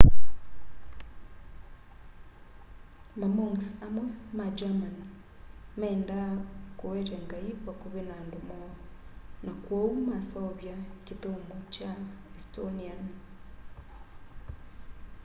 mamonks 3.19 3.67
amwe 3.85 4.05
ma 4.37 4.47
german 4.57 4.97
meenda 5.79 6.19
kũete 6.79 7.15
ngaĩ 7.25 7.49
vakũvĩ 7.65 8.01
na 8.09 8.13
andũ 8.21 8.39
moo 8.47 8.69
na 9.45 9.51
kwoũ 9.63 9.93
maseũvya 10.09 10.75
kĩthyomo 11.05 11.57
kya 11.73 11.91
estonĩan 12.37 13.03